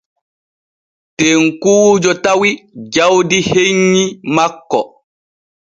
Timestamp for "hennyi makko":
3.49-4.79